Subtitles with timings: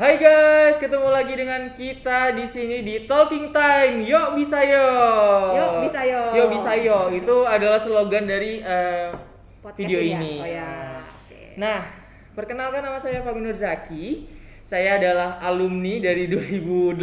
[0.00, 4.00] Hai guys, ketemu lagi dengan kita di sini di Talking Time.
[4.00, 4.88] Yuk bisa yo.
[5.52, 6.22] Yuk bisa yo.
[6.40, 6.98] Yuk bisa yo.
[7.12, 9.12] Itu adalah slogan dari eh,
[9.60, 10.16] Podcast video ya?
[10.16, 10.40] ini.
[10.40, 10.72] Oh ya.
[11.04, 11.52] Oke.
[11.60, 11.84] Nah,
[12.32, 14.24] perkenalkan nama saya Fahmi Nur Zaki.
[14.64, 16.96] Saya adalah alumni dari 2018,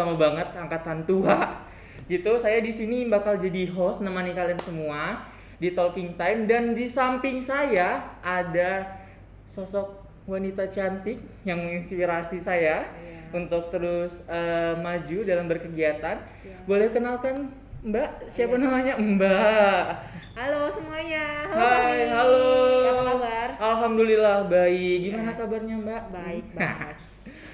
[0.00, 1.68] lama banget angkatan tua.
[2.08, 5.28] Gitu, saya di sini bakal jadi host nemani kalian semua
[5.60, 9.04] di Talking Time dan di samping saya ada
[9.44, 13.20] sosok wanita cantik yang menginspirasi saya Iya.
[13.32, 16.16] untuk terus eh, maju dalam berkegiatan.
[16.40, 16.56] Iya.
[16.64, 17.50] Boleh kenalkan
[17.82, 18.30] Mbak?
[18.30, 18.62] Siapa Iya.
[18.62, 18.94] namanya?
[18.94, 19.84] Mbak.
[20.32, 21.26] Halo semuanya.
[21.44, 22.14] Halo Hai, Fahmi.
[22.14, 22.46] halo.
[22.86, 23.48] Apa kabar?
[23.58, 24.96] Alhamdulillah baik.
[25.02, 25.36] Gimana Ya.
[25.36, 26.02] kabarnya, Mbak?
[26.08, 26.96] Baik banget.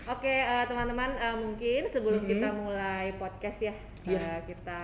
[0.06, 2.28] Oke, eh, teman-teman, eh, mungkin sebelum Mhm.
[2.28, 3.74] kita mulai podcast ya,
[4.05, 4.20] Iya.
[4.20, 4.82] eh, kita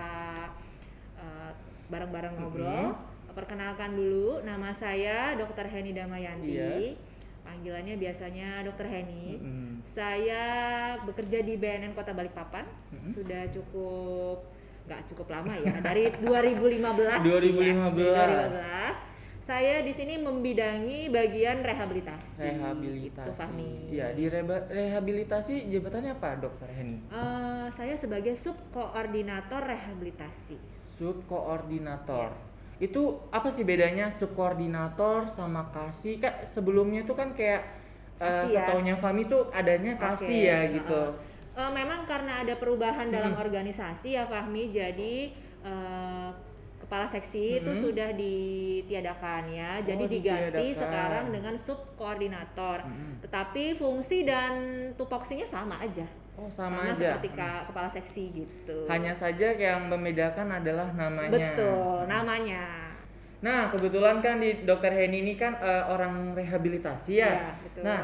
[1.15, 1.51] eh,
[1.87, 2.97] bareng-bareng ngobrol.
[3.31, 5.67] Perkenalkan dulu, nama saya Dr.
[5.67, 6.49] Heni Damayanti.
[6.51, 6.95] Iya.
[7.45, 8.89] Panggilannya biasanya Dr.
[8.89, 9.37] Heni.
[9.37, 9.69] Mm-mm.
[9.85, 10.43] Saya
[11.05, 12.65] bekerja di BNN Kota Balikpapan.
[12.91, 13.09] Mhm.
[13.13, 14.49] Sudah cukup
[14.85, 17.21] nggak cukup lama ya, dari 2015.
[17.21, 17.93] 2015.
[17.95, 19.13] Ya, dari 2015.
[19.45, 22.33] Saya di sini membidangi bagian rehabilitasi.
[22.35, 23.29] Rehabilitasi.
[23.29, 23.93] Gitu, Fahmi.
[23.93, 26.97] Iya, di reba- rehabilitasi jabatannya apa, Dokter Heni?
[27.05, 30.57] Eh, saya sebagai sub koordinator rehabilitasi.
[30.97, 32.33] Subkoordinator.
[32.33, 32.53] Iya.
[32.75, 36.19] Itu apa sih bedanya subkoordinator sama kasih?
[36.19, 37.63] Kan sebelumnya tuh kan kayak
[38.15, 38.63] Kasih ya.
[38.63, 41.01] setaunya Fami tuh adanya kasih Oke, ya gitu.
[41.11, 41.35] heeh.
[41.55, 43.43] Eh, memang karena ada perubahan dalam Hmm.
[43.43, 45.31] organisasi ya Fahmi, jadi
[45.65, 46.29] eh,
[46.77, 47.81] kepala seksi itu Hmm.
[47.81, 50.77] sudah ditiadakan ya, jadi Oh, diganti ditiadakan.
[50.77, 52.85] sekarang dengan sub koordinator.
[52.85, 53.23] Mm-mm.
[53.25, 54.53] Tetapi fungsi dan
[54.93, 57.15] tupoksinya sama aja, Oh, sama, aja.
[57.15, 58.77] seperti ka- kepala seksi gitu.
[58.91, 61.31] Hanya saja yang membedakan adalah namanya.
[61.55, 62.63] betul namanya.
[63.39, 67.29] Nah, kebetulan kan di Dokter Heni ini kan eh, orang rehabilitasi ya.
[67.31, 67.83] Iya, betul.
[67.85, 67.99] Nah,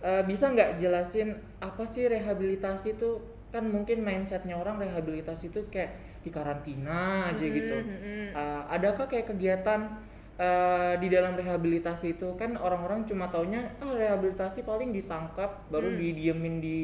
[0.00, 1.28] eh, bisa nggak jelasin
[1.60, 3.10] apa sih rehabilitasi itu?
[3.48, 7.76] Kan mungkin mindsetnya orang rehabilitasi itu kayak di karantina aja Mm-mm, gitu.
[7.78, 8.24] mm-mm.
[8.34, 9.80] Eh, adakah kayak kegiatan
[10.38, 15.98] eh, di dalam rehabilitasi itu kan orang-orang cuma taunya ah rehabilitasi paling ditangkap baru Hmm.
[15.98, 16.78] didiemin di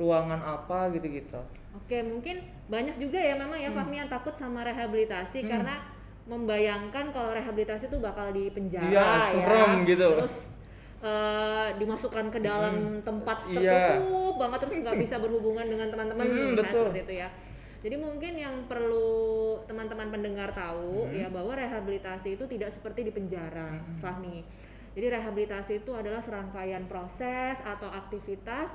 [0.00, 1.36] ruangan apa gitu-gitu.
[1.76, 3.76] Oke, mungkin banyak juga ya memang ya Hmm.
[3.78, 5.50] Fahmi yang takut sama rehabilitasi Hmm.
[5.52, 5.74] karena
[6.24, 9.18] membayangkan kalau rehabilitasi itu bakal di penjara Iya, ya.
[9.36, 10.08] serem gitu.
[10.16, 10.36] Terus
[11.00, 13.96] eh, dimasukkan ke dalam tempat Iya.
[13.96, 16.92] tertutup banget terus nggak bisa berhubungan dengan teman-teman Hmm, betul.
[16.92, 17.28] seperti itu ya.
[17.80, 19.08] Jadi mungkin yang perlu
[19.64, 21.16] teman-teman pendengar tahu Hmm.
[21.16, 23.96] ya bahwa rehabilitasi itu tidak seperti di penjara, Hmm.
[23.96, 24.44] Fahmi.
[24.92, 28.68] Jadi rehabilitasi itu adalah serangkaian proses atau aktivitas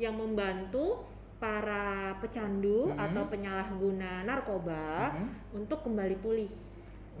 [0.00, 1.04] yang membantu
[1.42, 3.02] para pecandu Hmm.
[3.02, 5.58] atau penyalahguna narkoba Mhm.
[5.58, 6.52] untuk kembali pulih.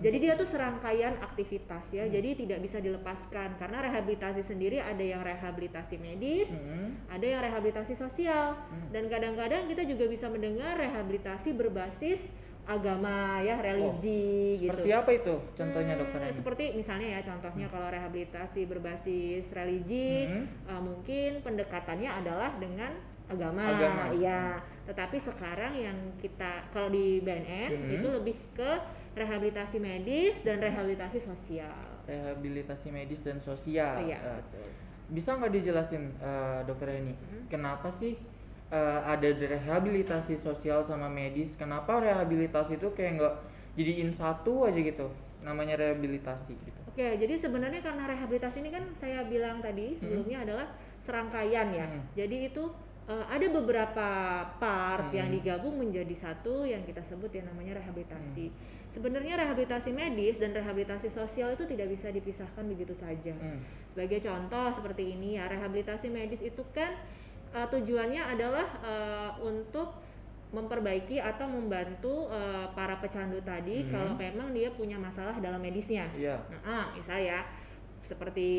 [0.00, 2.08] Jadi dia tuh serangkaian aktivitas ya.
[2.08, 2.12] Hmm.
[2.16, 6.96] Jadi tidak bisa dilepaskan karena rehabilitasi sendiri ada yang rehabilitasi medis, Hmm.
[7.12, 8.88] ada yang rehabilitasi sosial Hmm.
[8.88, 12.24] dan kadang-kadang kita juga bisa mendengar rehabilitasi berbasis
[12.62, 14.70] agama ya, religi gitu.
[14.70, 16.34] Seperti apa itu contohnya Hmm, dokter Heni?
[16.34, 20.46] Seperti misalnya ya contohnya kalau rehabilitasi berbasis religi Hmm.
[20.46, 22.94] eh, mungkin pendekatannya adalah dengan
[23.26, 24.04] agama, Agama.
[24.12, 24.60] iya.
[24.84, 27.90] Tetapi sekarang yang kita kalau di BNN Hmm.
[27.90, 28.70] itu lebih ke
[29.12, 31.90] rehabilitasi medis dan rehabilitasi sosial.
[32.02, 33.94] rehabilitasi medis dan sosial.
[33.94, 34.66] Oh, iya, Eh, betul.
[35.08, 37.46] bisa nggak dijelasin eh, dokter Heni, Hmm.
[37.48, 38.18] kenapa sih
[38.72, 41.54] eh, ada rehabilitasi sosial sama medis?
[41.54, 43.34] Kenapa rehabilitasi itu kayak nggak
[43.76, 45.12] jadiin satu aja gitu?
[45.44, 46.80] Namanya rehabilitasi gitu.
[46.88, 50.66] Oke, jadi sebenarnya karena rehabilitasi ini kan saya bilang tadi sebelumnya adalah
[51.02, 51.86] serangkaian ya.
[51.88, 52.02] Hmm.
[52.16, 52.64] Jadi itu
[53.10, 54.08] eh, ada beberapa
[54.62, 55.36] part yang Hmm.
[55.42, 58.46] digabung menjadi satu yang kita sebut yang namanya rehabilitasi.
[58.48, 58.58] Hmm.
[58.94, 63.34] Sebenarnya rehabilitasi medis dan rehabilitasi sosial itu tidak bisa dipisahkan begitu saja.
[63.34, 63.58] Hmm.
[63.90, 66.94] Sebagai contoh seperti ini ya, rehabilitasi medis itu kan
[67.52, 69.92] eh, tujuannya adalah eh, untuk
[70.52, 73.90] memperbaiki atau membantu eh, para pecandu tadi Hmm.
[73.90, 76.04] kalau memang dia punya masalah dalam medisnya.
[76.12, 76.36] Iya.
[76.48, 77.40] Nah, ah, misalnya ya,
[78.02, 78.50] seperti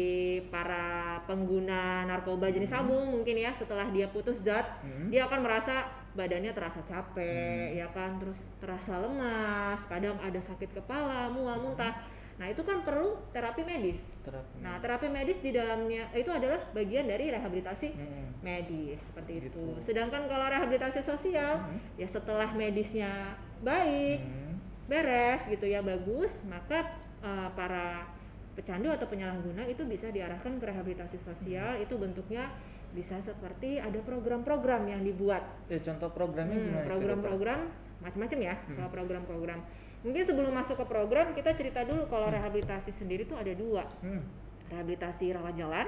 [0.49, 2.87] para pengguna narkoba jenis Hmm.
[2.87, 5.11] sabu mungkin ya setelah dia putus zat, Hmm.
[5.13, 7.77] dia akan merasa badannya terasa capek, Hmm.
[7.77, 11.93] ya kan, terus terasa lemas, kadang ada sakit kepala, mual, muntah.
[12.33, 14.01] Nah, itu kan perlu terapi medis.
[14.21, 14.57] Terapi.
[14.57, 18.27] Nah, terapi medis di dalamnya itu adalah bagian dari rehabilitasi Hmm.
[18.41, 19.53] medis seperti Gitu.
[19.53, 19.65] itu.
[19.79, 21.77] Sedangkan kalau rehabilitasi sosial Hmm.
[21.93, 24.57] ya setelah medisnya baik, Hmm.
[24.83, 26.89] beres gitu ya bagus, maka
[27.23, 28.03] eh, para
[28.51, 31.79] pecandu atau penyalahguna itu bisa diarahkan ke rehabilitasi sosial.
[31.79, 32.51] Itu bentuknya
[32.91, 35.41] bisa seperti ada program-program yang dibuat.
[35.65, 36.77] Ya, contoh programnya Hmm, gimana?
[36.77, 36.91] dokter?
[36.91, 37.59] program-program
[37.97, 38.75] macam-macam ya Hmm.
[38.75, 39.59] kalau program-program.
[40.03, 43.87] Mungkin sebelum masuk ke program kita cerita dulu kalau rehabilitasi sendiri tuh ada dua.
[44.03, 44.23] Hmm.
[44.67, 45.87] Rehabilitasi rawat jalan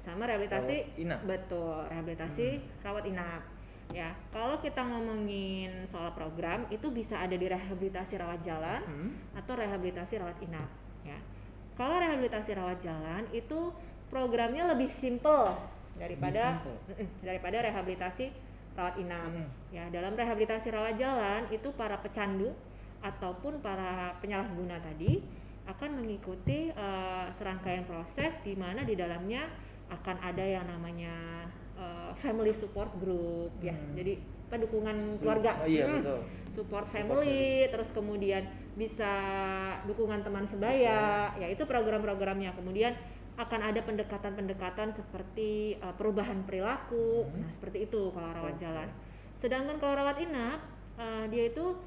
[0.00, 1.18] sama rehabilitasi Rawat inap.
[1.28, 2.46] betul rehabilitasi
[2.80, 3.42] rawat inap
[3.92, 9.12] ya kalau kita ngomongin soal program itu bisa ada di rehabilitasi rawat jalan Hmm.
[9.36, 10.72] atau rehabilitasi rawat inap
[11.04, 11.20] ya
[11.76, 13.76] kalau rehabilitasi rawat jalan itu
[14.08, 15.52] programnya lebih simple
[16.00, 17.04] daripada simple.
[17.20, 18.24] Daripada rehabilitasi
[18.80, 19.48] rawat inap Hmm.
[19.68, 22.56] ya dalam rehabilitasi rawat jalan itu para pecandu
[23.00, 25.20] ataupun para penyalahguna tadi
[25.68, 29.48] akan mengikuti eh, serangkaian proses di mana di dalamnya
[29.90, 31.46] akan ada yang namanya
[31.78, 33.94] eh, family support group ya Hmm.
[33.96, 34.18] jadi
[34.50, 36.20] apa, dukungan keluarga Oh iya Hmm betul.
[36.50, 38.42] support family, terus kemudian
[38.74, 39.06] bisa
[39.86, 42.50] dukungan teman sebaya, ya itu program-programnya.
[42.58, 42.90] Kemudian
[43.38, 47.46] akan ada pendekatan-pendekatan seperti uh, perubahan perilaku, Hmm.
[47.46, 48.66] nah seperti itu kalau rawat Oke.
[48.66, 48.88] jalan.
[49.38, 50.58] Sedangkan kalau rawat inap,
[50.98, 51.78] uh, dia itu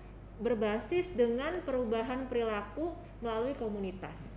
[0.43, 2.91] berbasis dengan perubahan perilaku
[3.23, 4.35] melalui komunitas.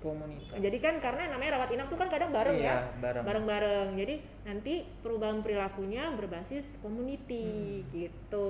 [0.00, 0.60] Komunitas.
[0.60, 3.24] Jadi kan karena namanya rawat inap tuh kan kadang bareng Iya, ya, bareng.
[3.24, 3.88] bareng-bareng.
[3.96, 4.14] Jadi
[4.44, 8.48] nanti perubahan perilakunya berbasis community gitu.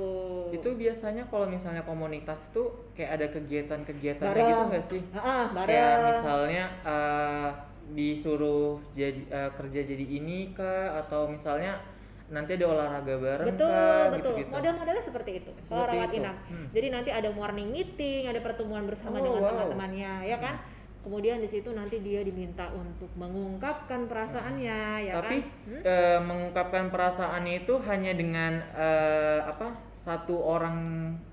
[0.50, 0.56] Hmm.
[0.58, 5.02] Itu biasanya kalau misalnya komunitas itu kayak ada kegiatan-kegiatan gitu nggak sih?
[5.14, 5.70] Ah, bareng.
[5.70, 7.50] Kayak misalnya eh,
[7.94, 11.78] disuruh jadi eh, kerja jadi ini kah atau misalnya
[12.26, 14.50] nanti ada olahraga bareng betul kah betul gitu-gitu.
[14.50, 16.18] model-modelnya seperti itu kalau Seperti rawat itu.
[16.18, 16.66] inap Hmm.
[16.72, 19.50] jadi nanti ada morning meeting ada pertemuan bersama Oh, dengan wow.
[19.52, 20.54] teman-temannya ya kan
[21.00, 25.80] kemudian di situ nanti dia diminta untuk mengungkapkan perasaannya ya Tapi kan Hmm?
[25.84, 30.80] eh, mengungkapkan perasaannya itu hanya dengan eh, apa satu orang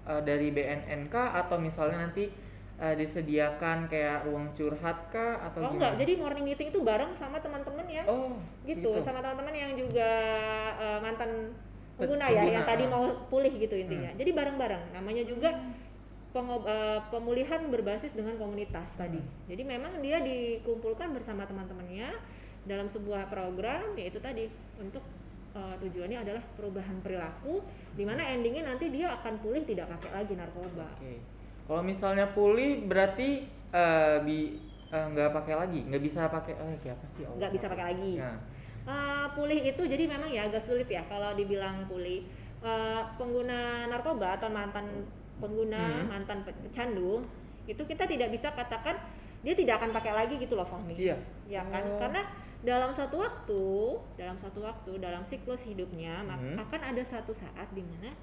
[0.04, 2.28] eh, dari BNNK atau misalnya nanti
[2.82, 5.78] eh, disediakan kayak ruang curhat kah atau oh gimana?
[5.78, 5.94] enggak.
[6.02, 8.04] Jadi morning meeting itu bareng sama teman-teman ya?
[8.10, 8.34] Oh,
[8.66, 10.10] gitu, sama teman-teman yang juga
[10.82, 11.54] eh, mantan
[12.02, 14.10] pengguna ya yang tadi mau pulih gitu intinya.
[14.18, 14.98] Jadi bareng-bareng.
[14.98, 15.54] Namanya juga
[16.34, 19.22] pengob- eh, pemulihan berbasis dengan komunitas tadi.
[19.46, 22.18] Jadi memang dia dikumpulkan bersama teman-temannya
[22.66, 24.50] dalam sebuah program yaitu tadi
[24.82, 25.06] untuk
[25.54, 27.62] eh, tujuannya adalah perubahan perilaku
[27.94, 30.90] di mana endingnya nanti dia akan pulih tidak pakai lagi narkoba.
[30.98, 31.41] Oke.
[31.72, 34.60] Kalau misalnya pulih berarti eh, bi
[34.92, 37.24] eh, nggak pakai lagi, nggak bisa pakai eh kayak apa sih?
[37.24, 38.36] Nggak bisa pakai lagi Nah,
[38.82, 42.28] Eh, pulih itu jadi memang ya agak sulit ya kalau dibilang pulih
[42.62, 44.86] Eh, pengguna narkoba atau mantan
[45.42, 46.12] pengguna Hmm.
[46.14, 47.24] mantan pe- pecandu
[47.66, 49.02] itu kita tidak bisa katakan
[49.42, 51.18] dia tidak akan pakai lagi gitu loh Fahmi iya.
[51.50, 51.98] ya kan Oh.
[51.98, 52.22] karena
[52.62, 53.64] dalam satu waktu
[54.14, 56.62] dalam satu waktu dalam siklus hidupnya maka Hmm.
[56.62, 58.14] akan ada satu saat di mana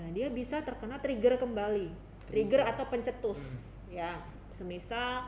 [0.00, 3.58] eh, dia bisa terkena trigger kembali trigger atau pencetus Hmm.
[3.90, 4.10] ya
[4.54, 5.26] semisal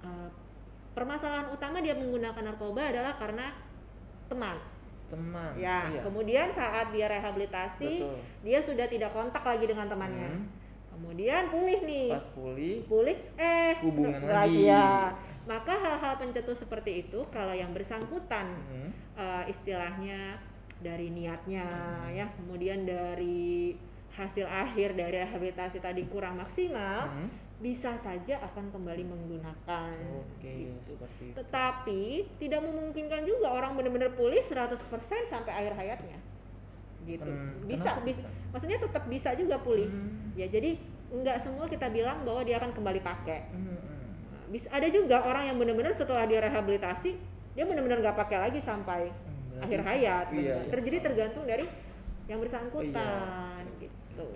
[0.00, 0.28] eh,
[0.90, 3.50] permasalahan utama dia menggunakan narkoba adalah karena
[4.24, 4.56] teman
[5.04, 5.52] Teman.
[5.54, 6.00] ya iya.
[6.00, 8.16] kemudian saat dia rehabilitasi Betul.
[8.40, 10.46] dia sudah tidak kontak lagi dengan temannya Hmm.
[10.90, 14.64] kemudian pulih nih Pas pulih, pulih eh Hubungan lagi.
[14.64, 15.12] ya
[15.44, 20.40] maka hal-hal pencetus seperti itu kalau yang bersangkutan hmm, eh, istilahnya
[20.80, 22.16] dari niatnya Hmm.
[22.16, 23.76] ya kemudian dari
[24.14, 27.58] hasil akhir dari rehabilitasi tadi kurang maksimal hmm.
[27.58, 29.96] bisa saja akan kembali menggunakan.
[30.22, 30.94] Oke, gitu.
[30.94, 31.34] seperti itu.
[31.34, 32.02] tetapi
[32.38, 34.78] tidak memungkinkan juga orang benar-benar pulih 100%
[35.26, 36.18] sampai akhir hayatnya.
[37.04, 37.26] Gitu.
[37.26, 38.26] Ken- bisa kenapa bisa.
[38.54, 39.90] Maksudnya tetap bisa juga pulih.
[39.90, 40.78] Hmm, ya jadi
[41.10, 43.50] nggak semua kita bilang bahwa dia akan kembali pakai.
[43.50, 44.06] Hmm, hmm.
[44.30, 47.10] Nah, bisa ada juga orang yang benar-benar setelah dia rehabilitasi
[47.54, 49.10] dia benar-benar nggak pakai lagi sampai
[49.54, 50.26] Hmm, akhir hayat.
[50.34, 50.56] Iya, iya.
[50.66, 51.66] terjadi tergantung dari
[52.26, 53.62] yang bersangkutan
[54.14, 54.30] gitu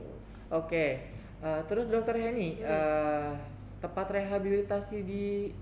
[0.49, 0.97] Oke,
[1.45, 2.65] eh, terus Dokter Heni, Hmm.
[2.65, 3.33] eh,
[3.85, 5.53] tempat rehabilitasi di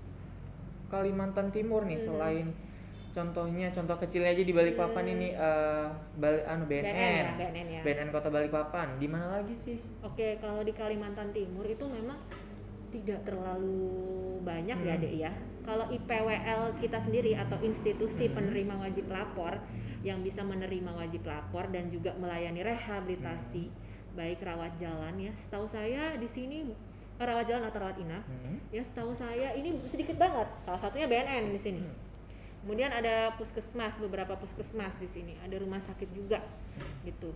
[0.87, 2.07] Kalimantan Timur nih, Hmm.
[2.07, 2.47] selain
[3.11, 5.13] contohnya, contoh kecilnya aja di Balikpapan Hmm.
[5.19, 9.55] ini, eh, Bali, anu BNN, BNN ya BNN ya BNN Kota Balikpapan, di mana lagi
[9.59, 9.77] sih?
[9.99, 12.23] Oke, kalau di Kalimantan Timur itu memang
[12.87, 15.03] tidak terlalu banyak ya, Hmm.
[15.03, 15.31] Dek ya.
[15.67, 18.39] Kalau IPWL kita sendiri atau institusi Hmm.
[18.39, 19.59] penerima wajib lapor
[19.99, 23.67] yang bisa menerima wajib lapor dan juga melayani rehabilitasi
[24.17, 25.31] baik rawat jalan ya.
[25.39, 26.65] Setahu saya di sini
[27.15, 28.57] eh, rawat jalan atau rawat inap Hmm.
[28.67, 30.49] ya setahu saya ini sedikit banget.
[30.59, 31.79] Salah satunya BNN di sini.
[31.79, 31.93] Hmm.
[32.59, 35.37] Kemudian ada puskesmas, beberapa puskesmas di sini.
[35.39, 36.41] Ada rumah sakit juga
[37.03, 37.31] gitu.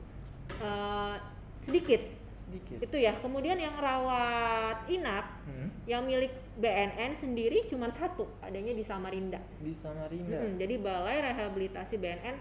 [0.51, 1.15] Eh,
[1.61, 2.01] sedikit
[2.43, 2.83] Sedikit.
[2.83, 5.71] itu ya kemudian yang rawat inap Hmm.
[5.85, 11.95] yang milik BNN sendiri cuma satu adanya di Samarinda Di Samarinda, Mm-mm, jadi Balai Rehabilitasi
[11.95, 12.35] BNN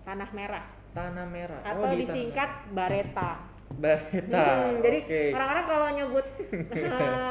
[0.00, 1.60] Tanah Merah Tanah Merah.
[1.62, 4.02] atau Oh, di disingkat Bareta Merah.
[4.02, 4.46] Bareta.
[4.66, 5.22] Mm, jadi Oke.
[5.32, 6.26] orang-orang kalau nyebut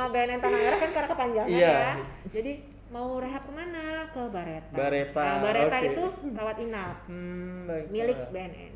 [0.10, 1.70] BNN Tanah Merah kan karena kepanjangan Iya.
[1.70, 1.92] ya
[2.30, 2.52] jadi
[2.90, 5.88] mau rehab ke mana ke Bareta Bareta, Nah, Bareta oke.
[5.88, 6.04] itu
[6.34, 7.86] rawat inap Hmm, baik.
[7.90, 8.18] milik.
[8.30, 8.74] BNN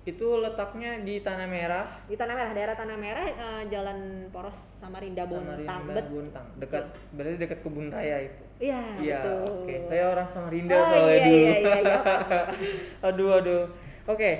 [0.00, 3.98] itu letaknya di Tanah Merah di Tanah Merah daerah Tanah Merah eh, Jalan
[4.30, 9.74] Poros Samarinda Bontang Samarinda Bontang dekat berarti dekat kebun raya itu iya Iya, oke.
[9.82, 11.36] Saya orang Samarinda Oh, soalnya iya, dulu.
[11.36, 12.40] iya, iya, iya, apa-apa.
[13.08, 13.62] aduh, aduh.
[14.06, 14.30] Oke.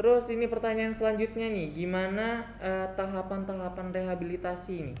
[0.00, 4.96] Terus ini pertanyaan selanjutnya nih, gimana eh, tahapan-tahapan rehabilitasi ini?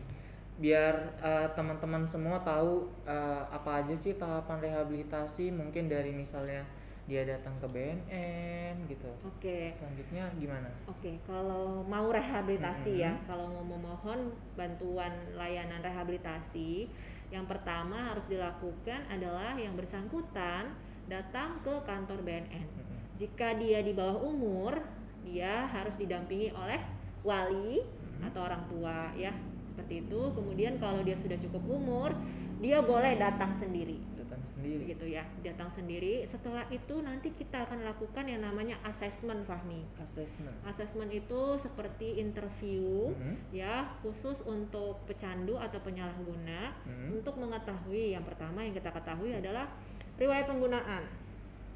[0.60, 6.68] Biar eh, teman-teman semua tahu eh, apa aja sih tahapan rehabilitasi, mungkin dari misalnya
[7.08, 9.08] dia datang ke BNN gitu.
[9.24, 10.68] oke Selanjutnya gimana?
[10.84, 13.24] Oke, kalau mau rehabilitasi ya, Mhm.
[13.24, 16.92] kalau mau memohon bantuan layanan rehabilitasi,
[17.32, 20.76] yang pertama harus dilakukan adalah yang bersangkutan
[21.08, 22.68] datang ke kantor BNN.
[22.68, 22.89] Mm-mm.
[23.20, 24.80] Jika dia di bawah umur,
[25.20, 26.80] dia harus didampingi oleh
[27.20, 28.32] wali Mhm.
[28.32, 29.28] atau orang tua ya,
[29.68, 30.20] seperti itu.
[30.32, 32.16] Kemudian kalau dia sudah cukup umur,
[32.64, 34.88] dia boleh datang sendiri Datang sendiri.
[34.88, 36.24] gitu ya, datang sendiri.
[36.24, 39.84] Setelah itu nanti kita akan lakukan yang namanya assessment Fahmi.
[40.00, 40.56] Assessment.
[40.64, 43.52] Assessment itu seperti interview Mhm.
[43.52, 47.20] ya khusus untuk pecandu atau penyalahguna Mhm.
[47.20, 49.68] untuk mengetahui yang pertama yang kita ketahui adalah
[50.16, 51.04] riwayat penggunaan.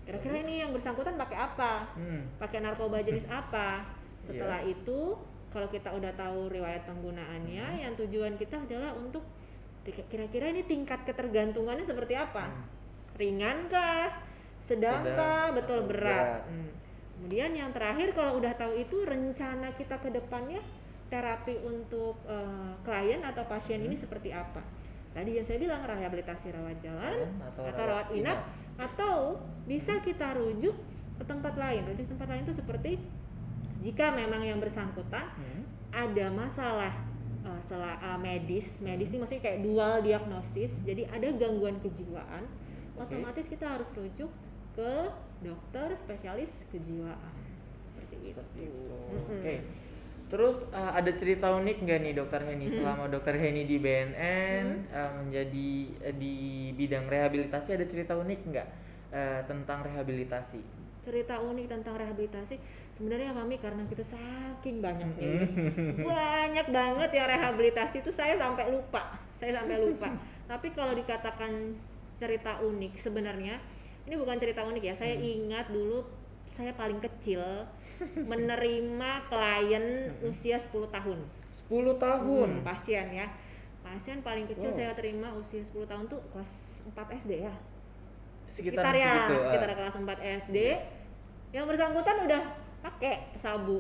[0.05, 1.89] Kira-kira ini yang bersangkutan pakai apa?
[1.97, 2.29] Hmm.
[2.37, 3.89] Pakai narkoba jenis apa?
[4.27, 5.17] Setelah itu
[5.49, 7.83] kalau kita udah tahu riwayat penggunaannya, Hmm.
[7.83, 9.25] yang tujuan kita adalah untuk
[9.85, 12.49] kira-kira ini tingkat ketergantungannya seperti apa?
[12.49, 12.65] Hmm.
[13.15, 14.11] ringan kah,
[14.59, 16.43] sedang Sedang kah, betul berat.
[16.43, 16.43] berat.
[16.51, 16.71] Hmm.
[17.15, 20.59] Kemudian yang terakhir kalau udah tahu itu rencana kita ke depannya
[21.07, 23.87] terapi untuk eh, klien atau pasien Hmm.
[23.87, 24.67] ini seperti apa?
[25.15, 30.75] Tadi yang saya bilang rehabilitasi rawat jalan Atau atau rawat inap atau bisa kita rujuk
[31.15, 31.87] ke tempat lain.
[31.87, 32.99] Rujuk tempat lain itu seperti
[33.85, 35.63] jika memang yang bersangkutan Hmm.
[35.93, 36.93] ada masalah
[37.45, 42.49] uh, sela- uh, medis, medis ini maksudnya kayak dual diagnosis, jadi ada gangguan kejiwaan,
[42.97, 43.15] Oke.
[43.15, 44.33] otomatis kita harus rujuk
[44.75, 44.93] ke
[45.45, 47.35] dokter spesialis kejiwaan
[47.93, 48.43] seperti itu.
[48.57, 48.97] Itu.
[49.13, 49.39] Mm-mm.
[49.39, 49.55] Oke.
[50.35, 52.67] Terus uh, ada cerita unik nggak nih Dokter Heni?
[52.75, 55.71] Selama Dokter Heni di BNN uh, menjadi
[56.11, 56.35] uh, di
[56.75, 58.69] bidang rehabilitasi ada cerita unik nggak
[59.15, 60.59] uh, tentang rehabilitasi?
[61.07, 62.59] Cerita unik tentang rehabilitasi
[62.99, 65.47] sebenarnya Mami karena kita saking banyaknya ya.
[66.03, 69.15] banyak banget ya rehabilitasi itu saya sampai lupa.
[69.39, 70.11] Saya sampai lupa.
[70.51, 71.79] Tapi kalau dikatakan
[72.19, 73.63] cerita unik sebenarnya
[74.11, 76.03] ini bukan cerita unik ya saya ingat dulu
[76.55, 77.43] saya paling kecil
[78.17, 79.85] menerima klien
[80.23, 81.19] usia 10 tahun
[81.67, 82.49] 10 tahun.
[82.53, 83.27] Hmm, pasien ya
[83.81, 84.77] pasien paling kecil Wow.
[84.77, 86.51] saya terima usia 10 tahun tuh kelas
[86.89, 87.55] 4 SD ya
[88.45, 89.35] Sekitar sekitar ya segitu.
[89.35, 90.57] uh, sekitar kelas 4 SD
[91.51, 92.43] yang bersangkutan udah
[92.81, 93.79] pakai sabu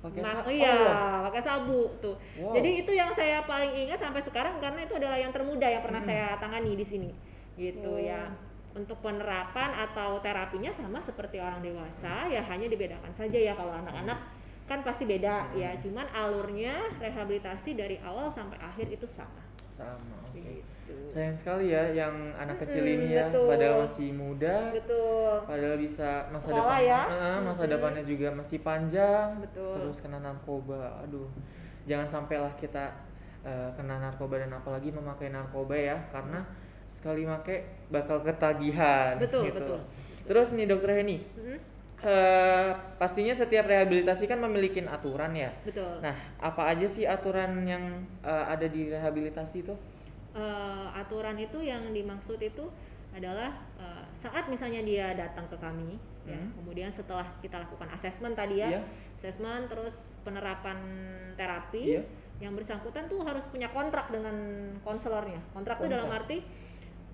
[0.00, 1.28] Pakai Ma- sa- iya oh.
[1.28, 2.52] pakai sabu tuh Wow.
[2.52, 6.00] jadi itu yang saya paling ingat sampai sekarang karena itu adalah yang termuda yang pernah
[6.00, 6.08] Mm.
[6.08, 7.10] saya tangani di sini
[7.54, 8.00] gitu Oh.
[8.00, 8.32] ya
[8.70, 14.18] untuk penerapan atau terapinya sama seperti orang dewasa ya hanya dibedakan saja ya kalau anak-anak
[14.64, 15.82] kan pasti beda ya Hmm.
[15.82, 19.42] cuman alurnya rehabilitasi dari awal sampai akhir itu sama
[19.74, 20.20] sama.
[20.22, 20.38] Oke.
[20.62, 23.46] gitu Sayang sekali ya yang anak kecil Mm-mm, ini ya betul.
[23.48, 27.00] padahal masih muda betul padahal bisa masa Sekolah depan ya.
[27.08, 27.72] Eh, masa Mm-mm.
[27.74, 29.72] depannya juga masih panjang Betul.
[29.80, 31.26] terus kena narkoba aduh
[31.88, 32.84] jangan sampailah kita
[33.42, 36.44] eh, kena narkoba dan apalagi memakai narkoba ya karena
[36.90, 39.58] sekali make bakal ketagihan Betul, gitu.
[39.62, 39.80] betul.
[40.26, 41.58] terus nih dokter Heni Mm-mm,
[42.00, 47.84] eh, pastinya setiap rehabilitasi kan memiliki aturan ya betul nah apa aja sih aturan yang
[48.20, 49.74] eh, ada di rehabilitasi itu
[50.32, 52.66] eh, aturan itu yang dimaksud itu
[53.10, 55.98] adalah eh, saat misalnya dia datang ke kami ya
[56.30, 56.52] Hmm.
[56.52, 58.80] kemudian setelah kita lakukan asesmen tadi ya Iya.
[59.18, 60.76] asesmen terus penerapan
[61.34, 62.02] terapi Iya.
[62.38, 64.36] yang bersangkutan tuh harus punya kontrak dengan
[64.84, 66.44] konselornya kontrak itu dalam arti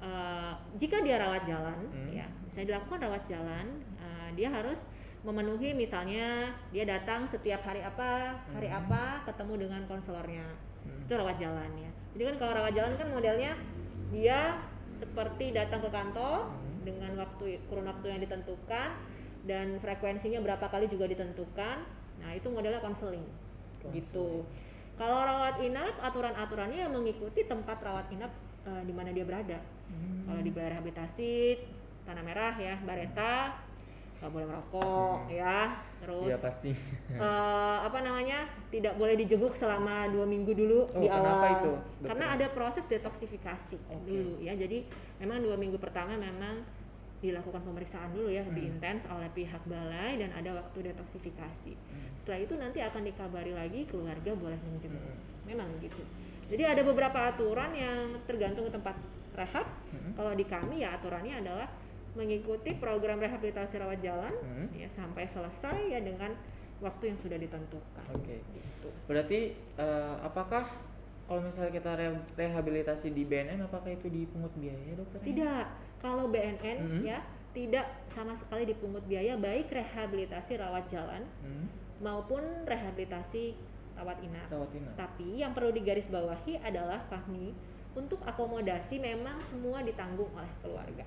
[0.00, 2.12] eh, jika dia rawat jalan Hmm.
[2.12, 4.80] ya saya dilakukan rawat jalan eh, dia harus
[5.26, 8.80] memenuhi misalnya dia datang setiap hari apa hari Hmm.
[8.84, 10.46] apa ketemu dengan konselornya
[10.84, 11.02] Hmm.
[11.04, 13.52] itu rawat jalan ya jadi kan kalau rawat jalan kan modelnya
[14.14, 14.60] dia
[14.96, 16.84] seperti datang ke kantor Hmm.
[16.86, 18.88] dengan waktu kurun waktu yang ditentukan
[19.46, 21.76] dan frekuensinya berapa kali juga ditentukan
[22.16, 23.22] nah itu modelnya konseling
[23.92, 24.42] gitu
[24.96, 28.32] kalau rawat inap aturan-aturannya yang mengikuti tempat rawat inap
[28.66, 30.26] eh, di mana dia berada Hmm.
[30.26, 31.32] kalau di balai rehabilitasi
[32.02, 33.54] tanah merah ya bareta
[34.16, 36.72] nggak boleh merokok ya terus Iya pasti.
[37.20, 38.38] eh, apa namanya
[38.68, 42.08] tidak boleh dijenguk selama dua minggu dulu Oh, di awal itu, dokter?
[42.08, 44.08] karena ada proses detoksifikasi Oke.
[44.08, 44.88] dulu ya jadi
[45.18, 46.64] memang dua minggu pertama memang
[47.16, 48.72] dilakukan pemeriksaan dulu ya lebih Hmm.
[48.76, 52.08] intens oleh pihak balai dan ada waktu detoksifikasi Hmm.
[52.16, 55.20] setelah itu nanti akan dikabari lagi keluarga boleh menjenguk Hmm.
[55.44, 56.00] memang gitu
[56.48, 58.96] jadi ada beberapa aturan yang tergantung tempat
[59.36, 60.12] rehab Hmm.
[60.12, 61.68] kalau di kami ya aturannya adalah
[62.12, 64.66] mengikuti program rehabilitasi rawat jalan Hmm.
[64.72, 66.32] ya sampai selesai ya dengan
[66.76, 68.04] waktu yang sudah ditentukan.
[68.10, 68.40] Oke.
[68.42, 68.88] Gitu.
[69.06, 70.64] Berarti eh, apakah
[71.24, 75.18] kalau misalnya kita re- rehabilitasi di BNN apakah itu dipungut biaya dokter?
[75.20, 75.64] Tidak,
[75.98, 77.00] kalau BNN Mhm.
[77.02, 77.18] ya
[77.50, 81.66] tidak sama sekali dipungut biaya baik rehabilitasi rawat jalan Hmm,
[81.98, 83.56] maupun rehabilitasi
[83.96, 84.46] rawat inap.
[84.46, 84.92] rawat inap.
[84.94, 87.56] Tapi yang perlu digarisbawahi adalah Fahmi
[87.96, 91.04] untuk akomodasi memang semua ditanggung oleh keluarga.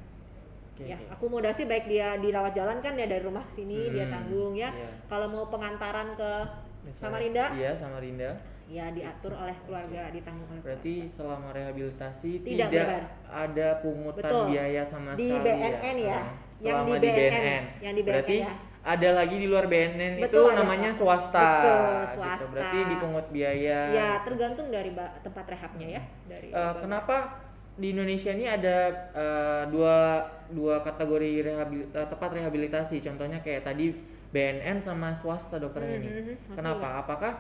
[0.74, 4.13] Oke, ya, akomodasi baik dia di rawat jalan kan ya dari rumah sini dia Hmm,
[4.15, 4.74] tanggung ya.
[4.74, 4.89] iya.
[5.05, 6.31] Kalau mau pengantaran ke
[6.79, 8.29] Misalnya- Samarinda Iya, Samarinda.
[8.65, 11.13] ya diatur oleh keluarga, ditanggung oleh Berarti keluarga.
[11.13, 14.46] selama rehabilitasi Tidak tidak, ada pungutan Betul.
[14.50, 16.17] biaya sama Di sekali BNN ya.
[16.17, 16.27] Ah,
[16.60, 18.53] Yang di BNN, yang di BNN Berarti ya.
[18.89, 21.29] Ada lagi di luar BNN itu Betul, ada namanya swasta.
[21.29, 21.46] swasta.
[21.46, 22.15] Betul, gitu.
[22.17, 22.46] swasta.
[22.50, 23.79] Berarti dipungut biaya.
[23.93, 24.91] Ya tergantung dari
[25.22, 26.01] tempat rehabnya ya.
[26.25, 26.79] Dari lembaga.
[26.81, 27.17] kenapa
[27.79, 28.77] di Indonesia ini ada
[29.13, 29.98] eh, dua
[30.50, 32.98] dua kategori eh, tempat rehabilitasi?
[33.05, 33.93] Contohnya kayak tadi
[34.29, 36.08] BNN sama swasta dokter Mhm, ini.
[36.10, 36.88] mhm, Mas Kenapa?
[37.05, 37.34] Apakah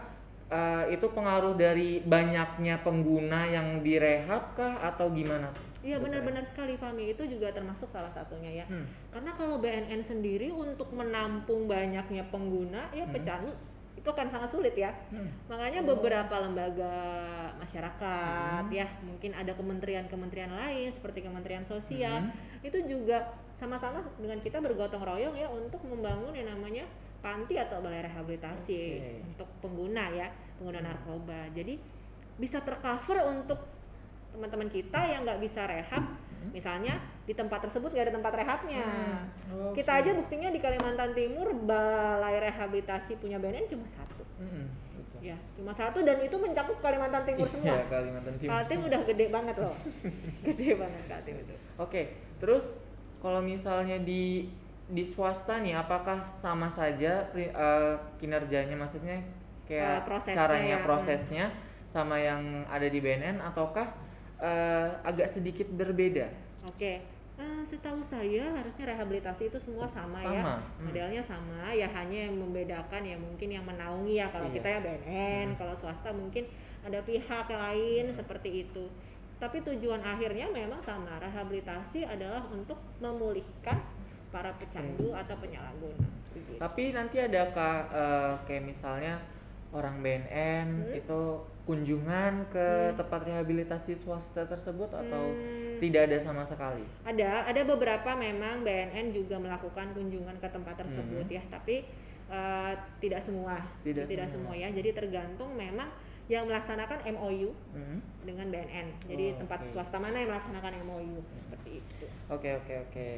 [0.49, 5.49] eh, itu pengaruh dari banyaknya pengguna yang direhab kah atau gimana?
[5.79, 8.65] Iya benar-benar sekali Fami itu juga termasuk salah satunya ya.
[8.67, 8.83] Hmm.
[9.15, 13.15] Karena kalau BNN sendiri untuk menampung banyaknya pengguna ya Hmm.
[13.15, 13.51] pecandu
[13.95, 14.91] itu akan sangat sulit ya.
[15.11, 15.27] Hmm.
[15.47, 16.93] Makanya beberapa lembaga
[17.59, 18.75] masyarakat Hmm.
[18.75, 22.31] ya, mungkin ada kementerian-kementerian lain seperti Kementerian Sosial Hmm.
[22.63, 26.87] itu juga sama-sama dengan kita bergotong royong ya untuk membangun yang namanya
[27.19, 29.35] panti atau balai rehabilitasi Oke.
[29.35, 30.87] untuk pengguna ya, pengguna Hmm.
[30.91, 31.51] narkoba.
[31.51, 31.75] Jadi
[32.39, 33.59] bisa tercover untuk
[34.31, 36.03] teman-teman kita yang nggak bisa rehab,
[36.39, 36.55] Hmm.
[36.55, 36.95] misalnya
[37.27, 38.85] di tempat tersebut nggak ada tempat rehabnya.
[38.87, 39.75] Hmm.
[39.75, 40.01] Kita Oke.
[40.07, 44.23] aja buktinya di Kalimantan Timur balai rehabilitasi punya BNN cuma satu.
[44.39, 45.19] Hmm, betul.
[45.19, 47.75] Ya, cuma satu dan itu mencakup Kalimantan Timur semua.
[47.75, 48.51] Iya, Kalimantan Timur.
[48.55, 49.75] Kaltim udah gede banget loh.
[50.47, 51.55] gede banget Kaltim itu.
[51.75, 52.01] Oke,
[52.39, 52.63] terus
[53.19, 54.47] kalau misalnya di
[54.89, 59.19] di swasta nih, apakah sama saja eh, kinerjanya, maksudnya
[59.67, 61.45] kayak Eh, prosesnya caranya, ya, prosesnya
[61.91, 63.85] sama yang ada di BNN, ataukah
[64.39, 66.27] eh, agak sedikit berbeda?
[66.65, 66.99] Oke.
[67.39, 70.43] Eh, setahu saya harusnya rehabilitasi itu semua sama, ya.
[70.43, 70.83] Sama, hmm.
[70.91, 74.55] Modelnya sama, ya hanya yang membedakan ya mungkin yang menaungi ya kalau Iya.
[74.59, 75.55] kita ya BNN, Hmm.
[75.55, 76.43] kalau swasta mungkin
[76.83, 78.91] ada pihak lain seperti itu.
[79.39, 81.15] Tapi tujuan akhirnya memang sama.
[81.15, 83.79] Rehabilitasi adalah untuk memulihkan
[84.35, 86.07] para pecandu atau penyalahguna.
[86.59, 89.15] Tapi nanti adakah eh, kayak misalnya
[89.71, 90.97] orang BNN Hmm.
[90.97, 91.21] itu
[91.63, 92.97] kunjungan ke Hmm.
[92.97, 96.81] tempat rehabilitasi swasta tersebut atau Hmm, tidak ada sama sekali?
[97.03, 101.35] ada ada beberapa memang BNN juga melakukan kunjungan ke tempat tersebut Mhm.
[101.35, 101.85] ya tapi
[102.27, 104.29] eh, tidak semua Tidak semua.
[104.29, 104.53] semua.
[104.55, 105.89] ya jadi tergantung memang
[106.25, 107.97] yang melaksanakan MOU Hmm.
[108.21, 109.69] dengan BNN jadi Oh, tempat oke.
[109.71, 113.09] swasta mana yang melaksanakan MOU seperti itu Oke oke oke.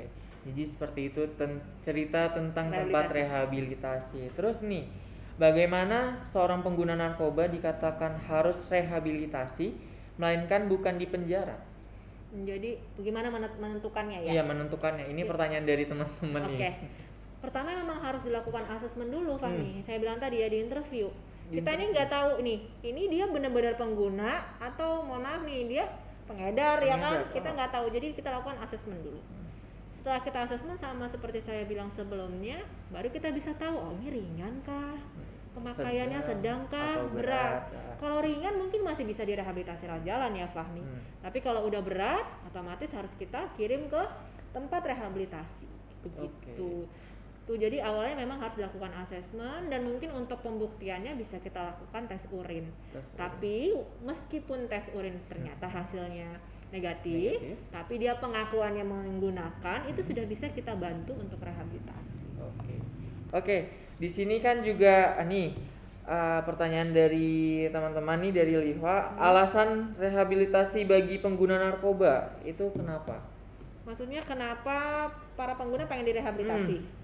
[0.41, 4.31] Jadi seperti itu ten- cerita tentang tempat rehabilitasi.
[4.31, 4.87] Terus nih,
[5.39, 9.75] bagaimana seorang pengguna narkoba dikatakan harus rehabilitasi,
[10.17, 11.71] melainkan bukan di penjara?
[12.31, 13.27] jadi bagaimana
[13.59, 15.11] menentukannya ya Iya menentukannya.
[15.11, 16.69] Ini pertanyaan dari teman-teman Oke.
[17.43, 19.81] Pertama memang harus dilakukan asesmen dulu, Fahmi.
[19.81, 21.09] Saya bilang tadi ya di interview.
[21.51, 25.83] Kita ini nggak tahu nih, ini dia benar-benar pengguna atau mohon maaf nih dia
[26.23, 27.27] pengedar, ya kan?
[27.27, 27.53] Pengedar, Kita oh.
[27.59, 27.85] nggak tahu.
[27.91, 29.19] Jadi kita lakukan asesmen dulu.
[30.01, 34.57] Setelah kita asesmen sama seperti saya bilang sebelumnya, baru kita bisa tahu oh ini ringan
[34.65, 34.97] kah?
[35.53, 37.05] Pemakaiannya sedang, kah?
[37.05, 37.69] atau Berat.
[37.69, 38.01] Ya.
[38.01, 40.81] Kalau ringan mungkin masih bisa direhabilitasi jalan ya, Fahmi.
[40.81, 41.05] Hmm.
[41.21, 44.01] Tapi kalau udah berat, otomatis harus kita kirim ke
[44.57, 45.69] tempat rehabilitasi.
[46.01, 46.89] Begitu.
[47.45, 52.25] Tuh jadi awalnya memang harus dilakukan asesmen dan mungkin untuk pembuktiannya bisa kita lakukan tes
[52.33, 52.73] urin.
[52.89, 53.17] Tes urin.
[53.21, 53.57] Tapi
[54.01, 57.57] meskipun tes urin ternyata hasilnya negatif, Negatif.
[57.69, 62.39] tapi dia pengakuannya menggunakan itu sudah bisa kita bantu untuk rehabilitasi.
[62.39, 62.75] Oke.
[63.31, 63.57] Oke,
[63.95, 65.51] di sini kan juga ah, nih
[66.03, 67.31] eh, pertanyaan dari
[67.67, 73.19] teman-teman nih dari Liva, alasan rehabilitasi bagi pengguna narkoba itu kenapa?
[73.83, 76.77] Maksudnya kenapa para pengguna pengen direhabilitasi?
[76.79, 76.99] Hmm.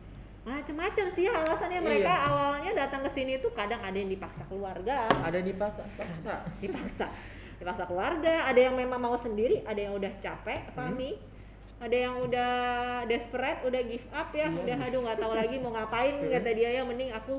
[0.48, 2.24] Macam-macam sih alasannya mereka Iya.
[2.24, 6.40] awalnya datang ke sini tuh kadang ada yang dipaksa keluarga, Ada di pasar paksa.
[6.64, 7.12] dipaksa
[7.58, 11.18] dipaksa keluarga ada yang memang mau sendiri ada yang udah capek pahmi
[11.78, 12.54] ada yang udah
[13.06, 14.58] desperate udah give up ya Iya.
[14.62, 17.38] udah aduh nggak tahu lagi mau ngapain kata dia ya mending aku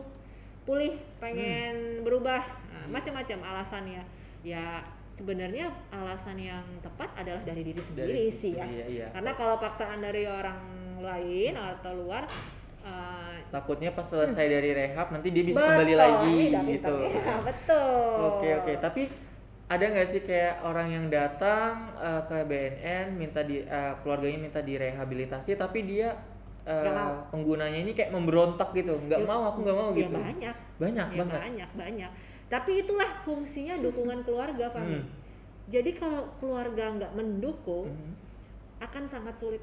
[0.68, 2.44] pulih pengen berubah.
[2.44, 4.04] Nah, macam-macam alasannya.
[4.44, 4.84] Ya
[5.16, 8.68] sebenarnya alasan yang tepat adalah dari diri sendiri Dari sih ya.
[8.68, 9.06] Iya, iya.
[9.10, 10.60] karena kalau paksaan dari orang
[11.00, 12.28] lain atau luar
[12.84, 16.94] eh, Takutnya pas selesai dari rehab nanti dia bisa betul, kembali lagi gitu.
[17.00, 18.12] Ya, betul.
[18.28, 19.02] Oke oke, tapi
[19.68, 24.60] ada nggak sih kayak orang yang datang eh, ke BNN minta di eh, keluarganya minta
[24.60, 26.16] direhabilitasi tapi dia
[26.68, 27.28] mau.
[27.28, 31.06] penggunanya ini kayak memberontak gitu nggak Ya, mau aku nggak mau ya gitu banyak banyak
[31.06, 32.10] ya banget banyak banyak
[32.48, 35.08] tapi itulah fungsinya dukungan keluarga Fahmi Hmm.
[35.68, 38.12] jadi kalau keluarga nggak mendukung Mhm.
[38.80, 39.60] akan sangat sulit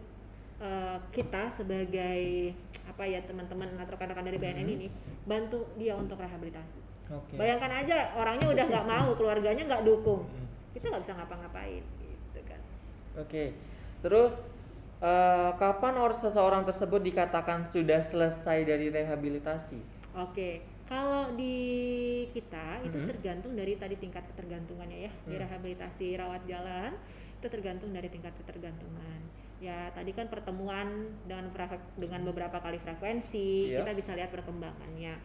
[0.55, 2.53] eh, kita sebagai
[2.85, 4.75] apa ya teman-teman atau rekan-rekan dari BNN Mhm.
[4.77, 4.87] ini
[5.25, 10.25] bantu dia untuk rehabilitasi oke bayangkan aja orangnya udah nggak mau keluarganya nggak dukung
[10.73, 12.61] kita nggak bisa ngapa-ngapain gitu kan
[13.15, 13.55] Oke,
[14.03, 14.35] terus
[14.99, 19.79] eh, kapan or seseorang tersebut dikatakan sudah selesai dari rehabilitasi?
[20.15, 21.55] Oke, kalau di
[22.31, 23.07] kita itu Mhm.
[23.07, 25.11] tergantung dari tadi tingkat ketergantungannya ya.
[25.23, 25.43] Di Hmm.
[25.47, 26.91] rehabilitasi rawat jalan
[27.39, 29.19] itu tergantung dari tingkat ketergantungan.
[29.59, 31.51] Ya tadi kan pertemuan dengan
[31.95, 33.83] dengan beberapa kali frekuensi Iya.
[33.83, 35.15] kita bisa lihat perkembangannya.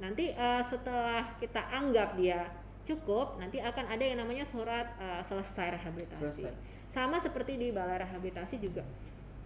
[0.00, 2.48] Nanti eh, setelah kita anggap dia
[2.82, 6.42] cukup, nanti akan ada yang namanya surat eh, selesai rehabilitasi.
[6.42, 6.54] Selesai.
[6.90, 8.82] Sama seperti di balai rehabilitasi juga.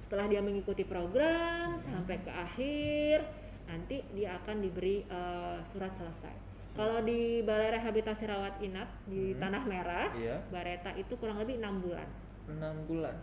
[0.00, 3.18] Setelah dia mengikuti program sampai ke akhir,
[3.66, 6.34] nanti dia akan diberi eh, surat selesai.
[6.74, 9.38] Kalau di balai rehabilitasi rawat inap di Hmm.
[9.38, 12.06] Tanah Merah, Iya, Bareta itu kurang lebih enam bulan.
[12.44, 13.14] enam bulan.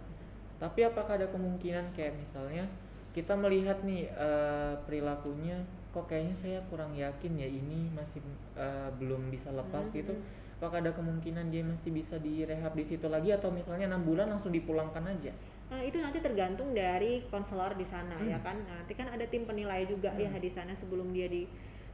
[0.55, 2.63] Tapi apakah ada kemungkinan kayak misalnya
[3.11, 5.59] kita melihat nih eh, perilakunya,
[5.91, 8.23] kok kayaknya saya kurang yakin ya ini masih
[8.55, 9.95] eh, belum bisa lepas Mhm.
[9.95, 10.13] gitu.
[10.61, 14.53] Apakah ada kemungkinan dia masih bisa direhab di situ lagi atau misalnya enam bulan langsung
[14.53, 15.33] dipulangkan aja?
[15.73, 18.29] Nah, itu nanti tergantung dari konselor di sana Hmm.
[18.29, 18.61] ya kan.
[18.61, 20.37] Nanti kan ada tim penilai juga ya Hmm.
[20.37, 21.49] di sana sebelum dia di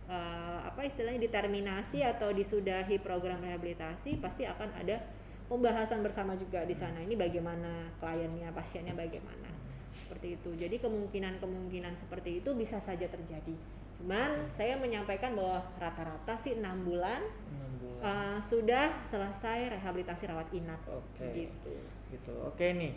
[0.08, 5.04] eh, apa istilahnya diterminasi atau disudahi program rehabilitasi pasti akan ada
[5.52, 7.04] pembahasan bersama juga di sana.
[7.04, 9.52] Ini bagaimana kliennya, pasiennya bagaimana.
[9.98, 10.50] Seperti itu.
[10.54, 13.56] Jadi kemungkinan-kemungkinan seperti itu bisa saja terjadi.
[13.98, 17.18] Cuman saya menyampaikan bahwa rata-rata sih enam bulan
[17.50, 18.02] Enam bulan.
[18.04, 20.78] eh, sudah selesai rehabilitasi rawat inap.
[20.86, 21.26] Oke.
[21.34, 21.74] Gitu.
[22.08, 22.96] gitu oke nih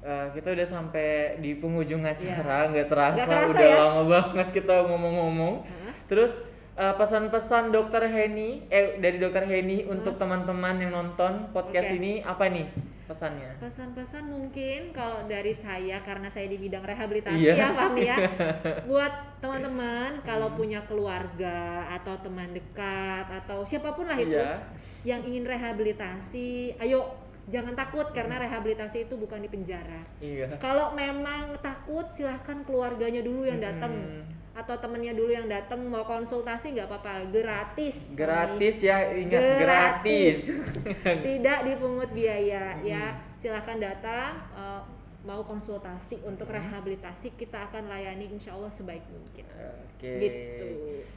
[0.00, 2.14] eh, kita udah sampai di penghujung Iya.
[2.14, 3.76] acara nggak terasa, Nggak terasa udah ya?
[3.80, 5.92] lama banget kita ngomong-ngomong Hah?
[6.06, 6.30] terus
[6.74, 11.96] eh, pesan-pesan dokter Heni eh dari dokter Heni untuk teman-teman yang nonton podcast Oke.
[11.96, 12.66] ini apa nih
[13.04, 17.54] pesannya Pesan-pesan mungkin kalau dari saya karena saya di bidang rehabilitasi Iya.
[17.54, 18.16] ya paham ya.
[18.90, 24.62] Buat teman-teman kalau punya keluarga atau teman dekat atau siapa pun lah itu Iya.
[25.02, 30.02] yang ingin rehabilitasi, ayo jangan takut karena rehabilitasi itu bukan di penjara.
[30.22, 34.22] iya Kalau memang takut silahkan keluarganya dulu yang datang Mm-mm.
[34.54, 37.96] atau temennya dulu yang datang mau konsultasi nggak apa-apa gratis.
[38.14, 40.38] gratis ya ingat Gratis.
[40.46, 40.86] gratis,
[41.26, 44.82] tidak dipungut biaya ya silahkan datang eh,
[45.22, 50.66] mau konsultasi untuk rehabilitasi kita akan layani insya Allah sebaik mungkin oke gitu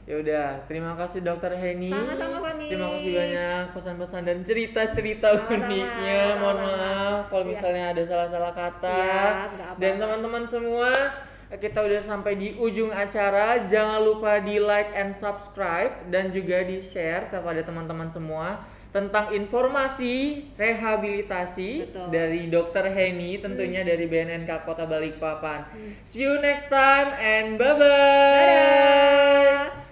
[0.06, 1.90] Ya udah, terima kasih Dokter Heni.
[1.90, 2.70] Sama-sama, Fani.
[2.70, 6.38] Terima kasih banyak pesan-pesan dan cerita-cerita uniknya.
[6.38, 7.50] Mohon maaf kalau Iya.
[7.50, 8.98] misalnya ada salah-salah kata.
[9.02, 9.74] Siap.
[9.82, 10.94] Dan teman-teman semua,
[11.58, 13.66] kita udah sampai di ujung acara.
[13.66, 18.62] Jangan lupa di like and subscribe dan juga di share kepada teman-teman semua
[18.96, 22.08] tentang informasi rehabilitasi Betul.
[22.08, 25.68] dari Dokter Heni tentunya dari BNNK Kota Balikpapan.
[25.68, 25.92] Hmm.
[26.00, 28.40] See you next time and bye bye.
[28.40, 29.85] Dadah.